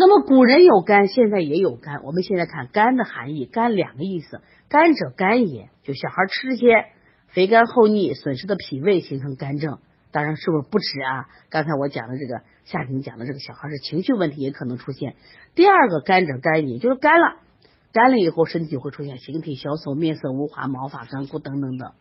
[0.00, 2.02] 那么古人有肝，现在也有肝。
[2.04, 6.86] 我们现在看肝的含义，肝两个意思，肝者肝也，就小孩吃些
[7.28, 9.78] 肥甘厚腻，损失的脾胃，形成肝症。
[10.10, 11.28] 当然是不是不止啊？
[11.50, 15.16] 刚才我讲的这个，夏婷讲的这个小孩是情绪问题也可能出现。
[15.54, 17.36] 第二个肝者肝也，就是干了，
[17.92, 21.92] 干了以后身体会出现形体消瘦、面色无华、毛发干枯等等等。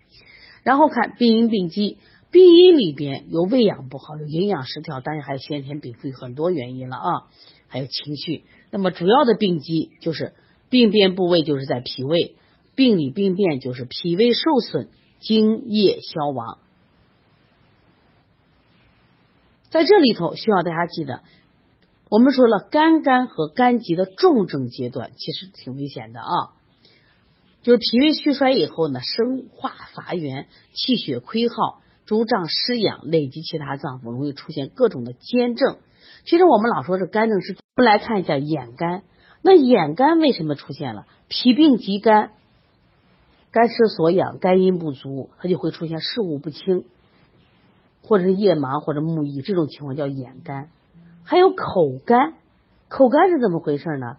[0.63, 1.97] 然后看病因病机，
[2.31, 7.27] 病因里边有喂养不好，有营养失调，当然还有先天禀赋很多原因了啊。
[7.70, 10.34] 还有情绪，那么主要的病机就是
[10.70, 12.36] 病变部位就是在脾胃，
[12.76, 16.60] 病理病变就是脾胃受损，津液消亡。
[19.70, 21.22] 在这里头需要大家记得，
[22.10, 26.58] 我们说了肝肝和肝疾的重症阶段其实挺危险的啊，
[27.62, 35.77] 就是脾胃虚衰以后呢，生化乏源，气血亏耗，诸脏失养，累及其他脏腑，容易出现各种的兼症。
[36.30, 39.02] 其实我们老说这肝症是，我们来看一下眼干。
[39.42, 41.08] 那眼干为什么出现了？
[41.28, 42.34] 脾病及肝，
[43.49, 46.86] 肝失所养，肝阴不足，它就会出现视物不清，
[48.04, 50.70] 或者是夜盲或者目翳，这种情况叫眼干。
[51.24, 52.36] 还有口干，
[52.90, 54.18] 口干是怎么回事呢？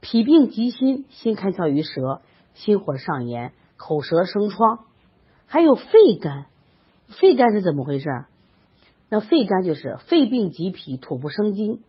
[0.00, 2.22] 脾病及心，心开窍于舌，
[2.54, 4.80] 心火上炎，口舌生疮。
[5.46, 6.46] 还有肺干，
[7.06, 8.08] 肺干是怎么回事？
[9.08, 11.80] 那肺干就是肺病及脾，土不生金，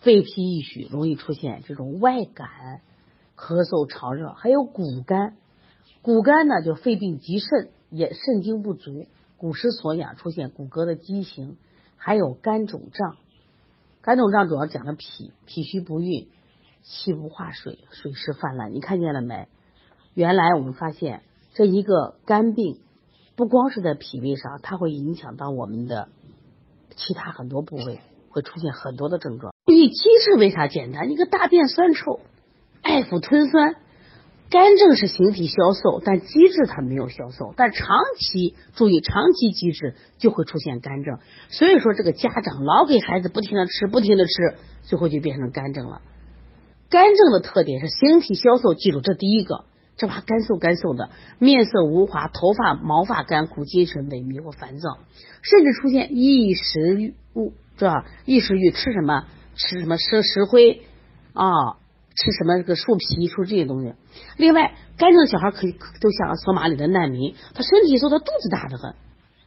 [0.00, 2.82] 肺脾易虚，容易出现这种外感、
[3.36, 4.34] 咳嗽、潮热。
[4.34, 5.36] 还有骨干，
[6.02, 9.06] 骨干呢就肺病及肾，也肾精不足，
[9.38, 11.56] 骨失所养，出现骨骼的畸形。
[11.96, 13.16] 还有肝肿胀，
[14.02, 16.28] 肝肿胀主要讲的脾，脾虚不运，
[16.82, 18.74] 气不化水，水湿泛滥。
[18.74, 19.48] 你看见了没？
[20.12, 21.22] 原来我们发现
[21.54, 22.80] 这一个肝病，
[23.36, 26.10] 不光是在脾胃上，它会影响到我们的。
[26.96, 29.54] 其他很多部位会出现很多的症状。
[29.66, 31.08] 注意机制为啥简单？
[31.08, 32.20] 你个大便酸臭，
[32.82, 33.76] 爱腹吞酸，
[34.50, 37.54] 肝症是形体消瘦，但机制它没有消瘦。
[37.56, 41.18] 但长期注意长期机制就会出现肝症。
[41.48, 46.02] 所以说这个家长老给孩子不停的吃，不停的吃，最后就变成肝症了。
[46.90, 49.64] 肝症的特点是形体消瘦，记住这第一个。
[49.96, 54.98] 这把干瘦干瘦的，面色无华，头发毛发干枯，精神萎靡或烦躁，
[55.42, 57.14] 甚至出现异食欲，
[57.78, 58.06] 是吧？
[58.24, 59.26] 异食欲吃什么？
[59.54, 59.96] 吃什么？
[59.96, 60.82] 吃石灰
[61.34, 61.76] 啊？
[62.14, 62.56] 吃什么？
[62.56, 63.94] 这个树皮，说这些东西。
[64.36, 68.94] 另外，肝症小孩可以都像索马里的难民，他身体瘦，他肚子大的很，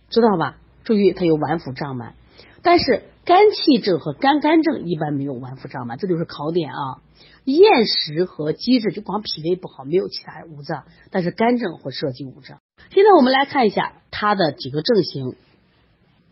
[0.09, 0.57] 知道吧？
[0.83, 2.13] 注意，他有脘腹胀满，
[2.62, 7.01] 但是肝气症和肝肝症一般没有脘腹胀满，这就是考点啊。
[7.45, 12.59] 厌食和积滞就光脾胃不好，没有其他五脏，但是肝症会涉及五脏。
[12.91, 15.35] 现在我们来看一下它的几个症型：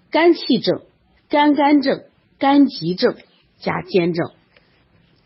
[0.09, 0.81] 肝气症、
[1.29, 2.03] 肝肝症、
[2.40, 3.16] 肝急症
[3.59, 4.31] 加兼症。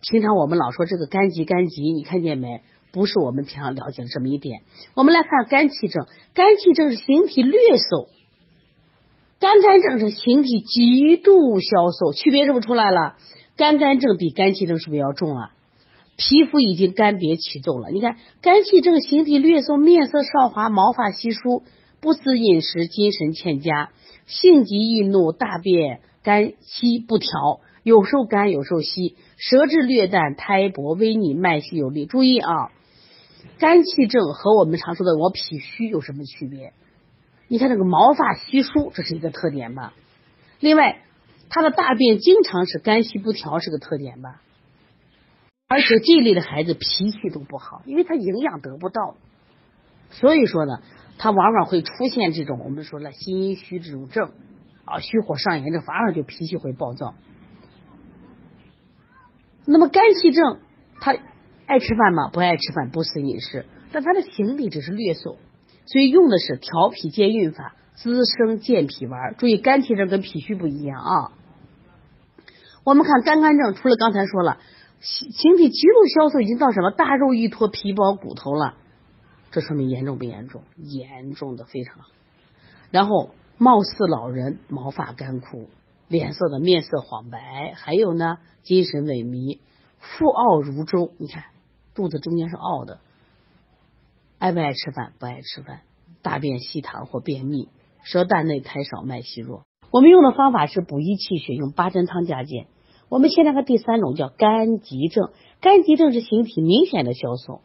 [0.02, 2.62] 平常我们老说这个肝急肝急，你看见没？
[2.92, 4.62] 不是我们平常了解的这么一点。
[4.94, 8.10] 我们来看肝气症，肝气症是形体略瘦，
[9.40, 13.16] 肝肝症是形体极度消瘦，区别是不是出来了？
[13.56, 15.54] 肝肝症比肝气症是不是要重啊？
[16.18, 21.62] 皮肤已经干瘪起皱了，你看肝气症形体略瘦，面色少华，毛发稀疏，
[22.02, 23.92] 不思饮食，精神欠佳，
[24.26, 32.08] 性急易怒，大便干稀不调，有时候干有时候稀，舌质略淡，苔薄微腻，脉细有力。
[32.08, 32.72] 注意啊，
[33.60, 36.74] 肝气症和我们常说的我脾虚有什么区别？
[37.48, 39.94] 你看这个毛发稀疏，这是一个特点吧？
[40.60, 41.04] 另外，
[41.50, 44.42] 他的大便经常是干稀不调，是个特点吧？
[45.70, 49.18] 而且这类的孩子脾气都不好，因为他营养得不到，
[50.12, 50.82] 所以说呢，
[51.18, 54.32] 他往往会出现这种我们说了心阴虚这种症
[54.86, 57.16] 啊，虚火上炎症，反而就脾气会暴躁。
[59.66, 60.60] 那么肝气症，
[61.02, 61.14] 他
[61.66, 62.30] 爱吃饭吗？
[62.30, 65.38] 不爱吃饭，不思饮食，但他的形体只是略瘦，
[65.86, 69.36] 所以用的是调脾健运法，滋生健脾丸。
[69.38, 71.32] 注意肝气症跟脾虚不一样啊。
[72.86, 74.60] 我们看肝肝症，除了刚才说了。
[75.00, 78.76] 形形体极度消瘦，已经到什么大肉一坨，皮包骨头了，
[79.52, 80.64] 这说明严重不严重？
[80.76, 82.00] 严重的非常。
[82.90, 85.70] 然后貌似老人，毛发干枯，
[86.08, 89.60] 脸色的面色黄白，还有呢，精神萎靡，
[90.00, 91.12] 腹傲如粥。
[91.20, 91.44] 你看
[91.94, 93.00] 肚子中间是傲的，
[94.40, 95.14] 爱不爱吃饭？
[95.20, 95.82] 不爱吃饭，
[96.22, 97.70] 大便稀溏或便秘，
[98.04, 99.66] 舌淡内苔少，脉细弱。
[99.92, 102.68] 我们用的方法是补益气血，用八珍汤加减。
[103.10, 105.30] 我们现在看第三种叫肝急症，
[105.62, 107.62] 肝急症是形体明显的消瘦。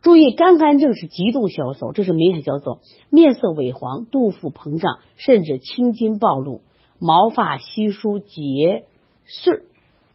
[0.00, 2.78] 注意，肝肝症是极度消瘦，这是明显消瘦，
[3.10, 6.62] 面色萎黄，肚腹膨胀，甚至青筋暴露，
[6.98, 8.84] 毛发稀疏结
[9.24, 9.62] 穗，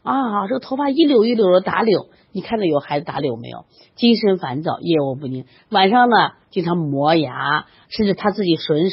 [0.03, 3.65] 啊，这个头发一绺一绺的打绺，你看到有孩子打绺没有？
[3.95, 6.15] 精神烦躁，夜卧不宁，晚上呢
[6.49, 8.89] 经常磨牙，甚至他自己吮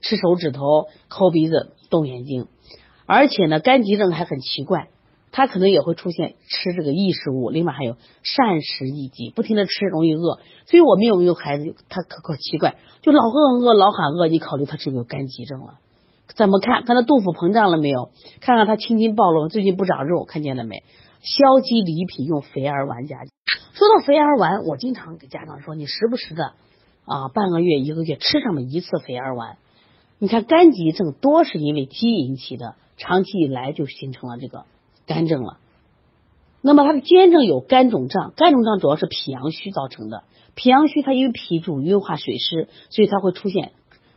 [0.00, 2.48] 吃手指头、抠鼻子、动眼睛，
[3.06, 4.88] 而且呢，肝急症还很奇怪，
[5.30, 10.38] 他可能也会出现吃这个异食物，另外还有膳食易饥，不停的吃容易饿。
[10.66, 15.78] 所以我们有没有孩子，他可可奇怪，就老饿饿老喊饿，你考虑他是不是有肝急症了？
[16.34, 16.84] 怎么看？
[16.84, 18.10] 看他肚腹膨胀了没有？
[18.40, 20.82] 看看他青筋暴露，最近不长肉，看见了没？
[21.20, 23.18] 消积离脾用肥儿丸加。
[23.74, 26.52] 说到肥儿丸，我经常给家长说，你时不时的
[27.04, 29.58] 啊，半个月、一个月吃上么一次肥儿丸。
[30.18, 34.64] 你看肝急症多是因为积引起的，长期以来就形成了这个
[35.06, 35.58] 肝症了。
[36.60, 40.24] 那么它的肩症有肝肿胀，肝肿胀主要是脾阳虚造成的。
[40.54, 43.72] 脾阳虚，它因为脾主运化水湿，所以它会出现。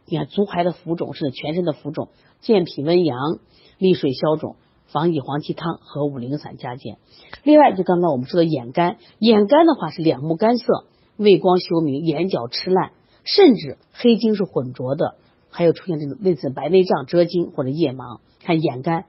[0.06, 2.08] 你看足踝的浮肿是全身的浮肿，
[2.40, 3.40] 健脾温阳、
[3.78, 6.98] 利水消肿、防己黄芪汤和五苓散加减。
[7.44, 10.86] 另外，就刚刚我们说的眼干，眼干的话是两目干涩、
[11.18, 12.92] 畏光休明、眼角赤烂，
[13.26, 15.16] 甚至黑精是混浊的，
[15.58, 18.20] 还有出现这种类似白内障、遮睛或者夜盲。
[18.44, 19.06] 看眼干，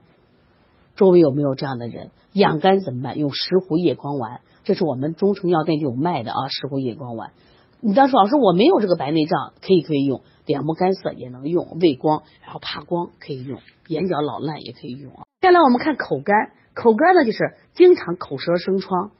[0.95, 2.09] 周围有没有这样的人？
[2.33, 3.19] 眼干怎么办？
[3.19, 7.33] 用石斛叶光丸，这是我们中成药店就有卖的啊，石斛叶光丸。
[7.81, 10.23] 你当时老师我没有这个白内障，可以可以用。
[10.47, 15.25] 两目干涩也能用，畏光然后怕光可以用，眼角老烂也可以用啊。
[15.41, 16.35] 再来我们看口干，
[16.73, 17.37] 口干呢就是
[17.75, 19.11] 经常口舌生疮，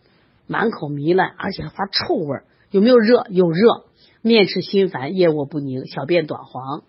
[0.47, 3.27] 满口糜烂，而且还发臭味儿，有没有热？
[3.29, 3.85] 有热，
[4.23, 6.81] 面赤心烦，夜卧不宁，小便短黄，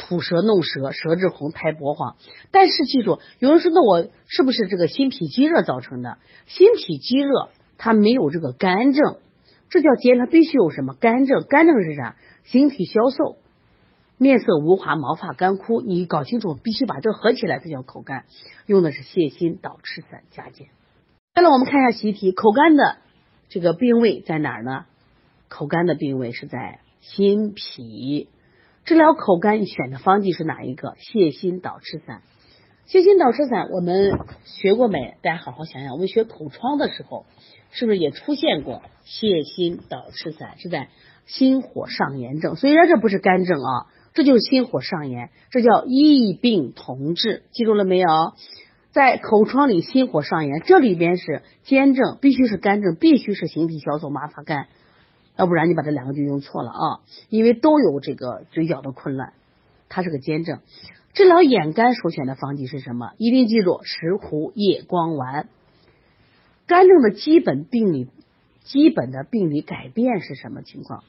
[0.00, 2.16] 吐舌弄舌，舌质红，苔薄黄。
[2.50, 6.16] 但是记住，有人说那我是不是这个心脾积热造成的？
[6.46, 9.18] 心脾积热它没有这个干症，
[9.68, 11.44] 这叫结，它必须有什么干症？
[11.48, 12.16] 干症是啥？
[12.44, 13.36] 形体消瘦。
[14.16, 18.24] 面色无华，毛发干枯，你搞清楚，必须把这合起来，这叫口干。
[18.66, 20.68] 用的是泻心导赤散加减。
[21.34, 22.98] 再来，我们看一下习题，口干的
[23.48, 24.84] 这个病位在哪儿呢？
[25.48, 28.28] 口干的病位是在心脾。
[28.84, 30.94] 治疗口干选的方剂是哪一个？
[30.94, 32.22] 泻心导赤散。
[32.88, 35.14] 泻心导赤散我们学过没？
[35.22, 37.26] 大家好好想想，我们学口疮的时候
[37.70, 40.58] 是不是也出现过泻心导赤散？
[40.58, 40.88] 是在
[41.26, 43.86] 心火上炎症，虽然这不是干症啊。
[44.12, 48.08] 这就是心火上炎，这叫异病同治，记住了没有？
[48.90, 54.66] 在口疮里心火上炎，这里边是兼症，必须是干症，必须是形体消瘦麻发干，
[55.40, 57.00] 要不然你把这两个就用错了啊！
[57.30, 59.32] 因为都有这个嘴角的困难，
[59.88, 60.60] 它是个兼症。
[61.14, 63.12] 治疗眼干首选的方剂是什么？
[63.16, 65.48] 一定记住石斛夜光丸。
[66.66, 68.08] 干症的基本病理、
[68.64, 71.04] 基本的病理改变是什么情况？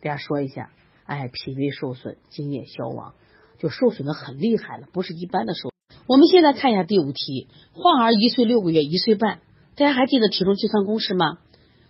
[0.00, 0.70] 大家说一下。
[1.04, 3.12] 哎，脾胃受损，津液消亡，
[3.58, 5.70] 就受损的很厉害了，不是一般的受。
[6.06, 9.40] 我们现在看一下第五题，患儿一岁六个月、一岁半，
[9.76, 11.40] 大家还记得体重计算公式吗？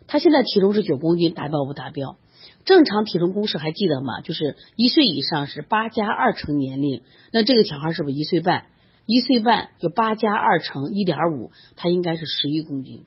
[0.06, 2.17] 他现在体重是九公斤，达标不达标？
[2.64, 4.20] 正常体重公式还记得吗？
[4.20, 8.67] 就是一岁以上是八加二乘年龄，那这个小孩是不是一岁半？
[9.06, 13.05] 一岁半就八加二乘一点五，他应该是十一公斤，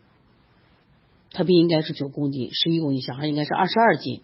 [1.31, 4.21] 他不应该是九公斤，十一公斤，小孩应该是二十二斤。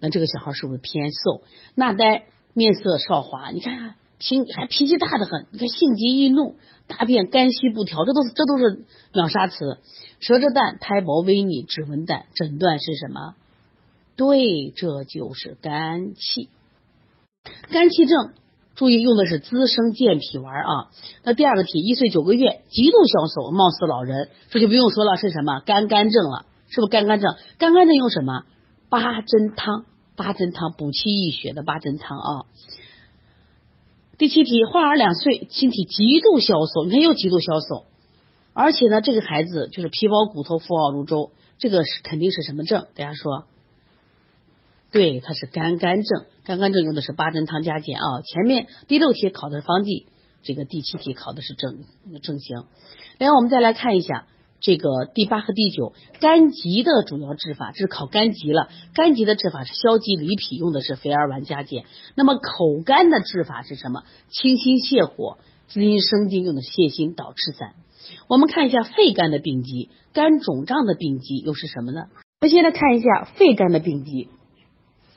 [0.00, 1.42] 那这个小孩是不是偏瘦？
[1.74, 2.24] 纳呆，
[2.54, 6.54] 面色少华，你看脾还脾气大的很，你看性急易怒，
[6.86, 9.78] 大便干稀不调，这都是这都是秒杀词。
[10.20, 13.34] 舌质淡，苔薄微腻，指纹淡，诊断是什么？
[14.16, 16.48] 对，这就是肝气。
[17.70, 18.34] 肝气症，
[18.76, 20.90] 注意用的是滋生健脾丸啊。
[21.24, 25.58] 那第二个题，一岁九个月，极度消瘦，貌似老人，这就不用说了，是什么？
[25.66, 27.34] 肝肝症了，是不是肝肝症？
[27.58, 28.44] 肝肝症用什么？
[28.88, 29.84] 八珍汤。
[30.14, 32.44] 八珍汤补气益血的八珍汤啊。
[34.22, 37.86] 第七题，患儿两岁，身体极度消瘦，你看又极度消瘦，
[38.52, 42.86] 而且呢，这个孩子就是皮包骨头，腹傲如舟，这个是肯定是什么症？
[42.94, 43.46] 大家说，
[44.92, 48.22] 对，它是肝肝症，肝肝症用的是八珍汤加减啊。
[48.22, 50.06] 前面第六题考的是方剂，
[50.44, 51.80] 这个第七题考的是症
[52.22, 52.66] 症型。
[53.18, 54.28] 然后，我们再来看一下。
[54.62, 58.68] 这个第八和第九，肝疾的主要治法，这是考肝疾了。
[58.94, 61.84] 肝疾的治法是消积离脾，用的是肥儿丸加减。
[62.14, 64.04] 那么口干的治法是什么？
[64.28, 67.74] 清心泻火，滋阴生津，用的泻心导赤散。
[68.28, 72.04] 我们看一下肺肝的病机，肝肿胀的病机又是什么呢？
[72.40, 74.28] 我们先来看一下肺肝的病机，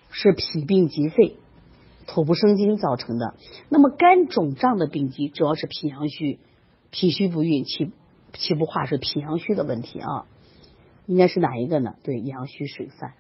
[0.10, 1.36] 是脾病及肺，
[2.08, 3.36] 土不生金造成的。
[3.70, 6.40] 那么肝肿胀的病机主要是脾阳虚，
[6.90, 7.92] 脾虚不运，气。
[8.38, 10.26] 气不化是脾阳虚的问题啊，
[11.06, 11.96] 应该是哪一个呢？
[12.04, 13.14] 对，阳虚水泛，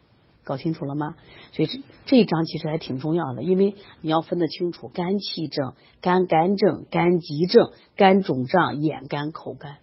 [0.44, 1.16] 搞清楚了吗？
[1.52, 9.78] 所以这这一章其实还挺重要的，因为你要分得清楚肝气症、肝肝症、肝急症、肝肿胀、眼干、口干。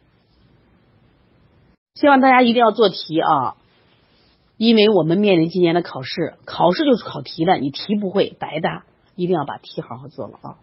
[1.94, 3.56] 希望大家一定要做题啊，
[4.56, 8.84] 因为我们面临今年的考试，考试就是考题的，你题不会白搭，
[9.14, 10.58] 一定要把题好好做了啊。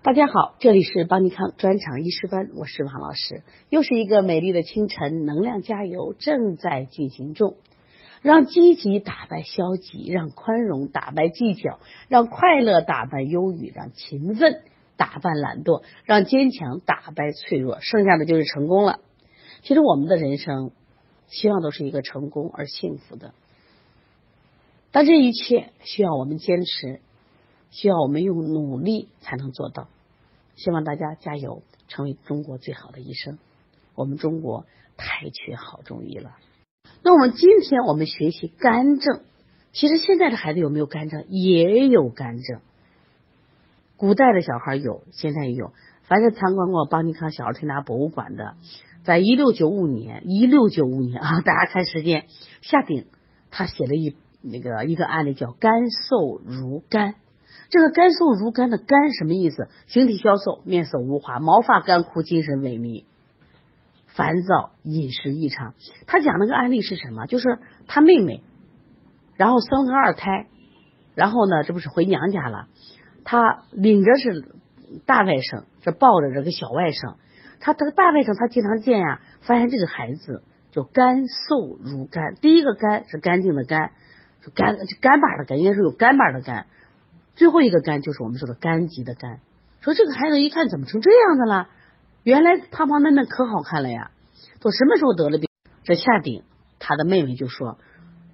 [0.00, 3.42] 大家好，这里是邦尼康专场医师班，我是王老师。
[3.68, 7.56] 又是一个美丽的清晨，能量加油正在进行中。
[8.22, 14.62] 让积极打败消极，让宽容打败计较，让快乐打败忧郁，让勤奋
[14.96, 19.00] 打败懒惰，让坚强打败脆弱，剩下的就是成功了。
[19.62, 20.70] 其实我们的人生，
[21.26, 23.34] 希望都是一个成功而幸福的。
[24.92, 27.00] 但这一切需要我们坚持，
[27.70, 29.88] 需要我们用努力才能做到。
[30.56, 33.38] 希望大家加油，成为中国最好的医生。
[33.94, 36.36] 我们中国太缺好中医了。
[37.02, 39.22] 那我们今天我们学习肝症，
[39.72, 41.26] 其实现在的孩子有没有肝症？
[41.28, 42.60] 也有肝症。
[43.96, 45.72] 古代的小孩有，现在也有。
[46.04, 48.56] 凡是参观过邦尼康小儿推拿博物馆的，
[49.04, 52.26] 在一六九五年，一六九五年啊，大家看时间，
[52.62, 53.06] 夏鼎
[53.50, 57.16] 他写了一那个一个案例叫肝瘦如干。
[57.70, 59.68] 这个肝瘦如干的肝什么意思？
[59.86, 63.04] 形体消瘦，面色无华，毛发干枯，精神萎靡。
[64.06, 65.74] 烦躁、饮食异常，
[66.06, 67.26] 他讲那个案例是什么？
[67.26, 68.42] 就是他妹妹，
[69.36, 70.48] 然后生了二胎，
[71.14, 72.66] 然后呢，这不是回娘家了？
[73.22, 74.44] 他领着是
[75.06, 77.16] 大外甥，这抱着这个小外甥。
[77.60, 82.34] 他这个大外甥他经常见呀，发现这个孩子就干瘦如干。
[82.40, 83.92] 第一个干是干净的干，
[84.54, 86.66] 干干巴的干，应该是有干巴的干。
[87.38, 89.38] 最后一个肝就是我们说的肝疾的肝。
[89.80, 91.68] 说这个孩子一看怎么成这样的了？
[92.24, 94.10] 原来胖胖嫩嫩可好看了呀！
[94.60, 95.48] 都什么时候得了病？
[95.84, 96.42] 这夏鼎
[96.80, 97.78] 他的妹妹就说，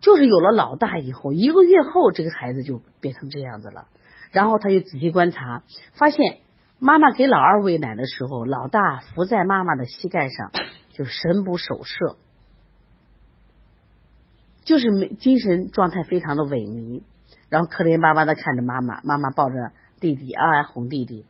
[0.00, 3.88] 就是有了老大以后，一个月后这个孩子就变成这样子了。
[4.32, 6.38] 然后他就仔细观察，发现
[6.78, 10.50] 妈妈给老二喂奶的时候，老大伏在妈妈的膝盖上，
[10.94, 12.16] 就神不守舍，
[14.64, 17.02] 就是没精神状态非常的萎靡，
[17.48, 21.24] 然后可怜巴巴的看着妈妈，妈妈抱着弟弟啊哄弟弟。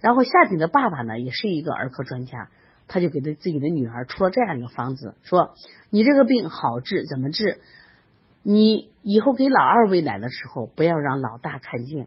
[0.00, 2.48] 然后夏鼎的爸爸呢，也是一个儿科专家，
[2.86, 5.54] 他就给他自己的女儿出了这样一个方子，说
[5.90, 7.60] 你这个病好治，怎么治？
[8.42, 12.06] 你以后给老二喂奶的时候，不要让老大看见。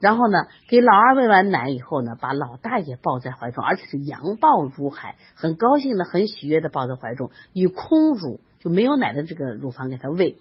[0.00, 10.38] 然后呢，给老二喂完奶以后呢，把老大也抱在怀中，而且是阳抱如海，很高兴的、很喜悦的抱在怀中，以空乳就没有奶的这个乳房给他喂。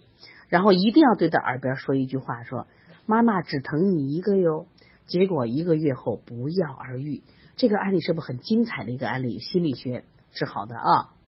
[0.51, 2.67] 然后一定要对他耳边说一句话，说
[3.05, 4.67] 妈妈只疼你一个哟。
[5.07, 7.23] 结果一个月后不药而愈，
[7.55, 9.39] 这个案例是不是很精彩的一个案例？
[9.39, 10.03] 心理学
[10.33, 11.13] 治好的啊。